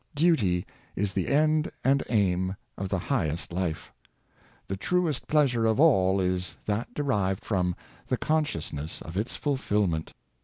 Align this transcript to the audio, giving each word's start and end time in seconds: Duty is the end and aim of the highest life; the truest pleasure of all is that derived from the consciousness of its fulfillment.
Duty 0.15 0.65
is 0.95 1.13
the 1.13 1.27
end 1.27 1.71
and 1.83 2.01
aim 2.09 2.55
of 2.75 2.89
the 2.89 2.97
highest 2.97 3.53
life; 3.53 3.93
the 4.67 4.75
truest 4.75 5.27
pleasure 5.27 5.67
of 5.67 5.79
all 5.79 6.19
is 6.19 6.57
that 6.65 6.91
derived 6.95 7.45
from 7.45 7.75
the 8.07 8.17
consciousness 8.17 9.03
of 9.03 9.15
its 9.15 9.35
fulfillment. 9.35 10.15